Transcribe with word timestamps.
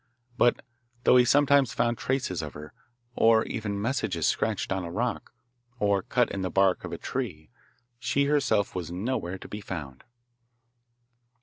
But 0.35 0.63
though 1.03 1.15
he 1.15 1.25
sometimes 1.25 1.75
found 1.75 1.95
traces 1.99 2.41
of 2.41 2.55
her, 2.55 2.73
or 3.15 3.45
even 3.45 3.79
messages 3.79 4.25
scratched 4.25 4.71
on 4.71 4.83
a 4.83 4.89
rock, 4.91 5.31
or 5.77 6.01
cut 6.01 6.31
in 6.31 6.41
the 6.41 6.49
bark 6.49 6.83
of 6.83 6.91
a 6.91 6.97
tree, 6.97 7.51
she 7.99 8.25
herself 8.25 8.73
was 8.73 8.91
nowhere 8.91 9.37
to 9.37 9.47
be 9.47 9.61
found. 9.61 10.03